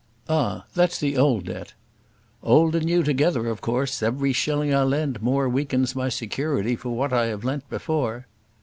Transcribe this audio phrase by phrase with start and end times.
[0.27, 0.65] "Ah!
[0.73, 1.75] that's the old debt."
[2.41, 6.89] "Old and new together, of course; every shilling I lend more weakens my security for
[6.89, 8.25] what I have lent before."